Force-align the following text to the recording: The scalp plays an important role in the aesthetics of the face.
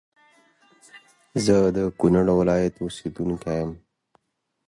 The 1.35 1.35
scalp 1.35 1.35
plays 1.35 1.49
an 1.49 1.75
important 1.75 2.27
role 2.27 2.41
in 2.41 2.47
the 2.47 2.85
aesthetics 2.87 3.05
of 3.05 3.13
the 3.17 3.37
face. 3.37 3.77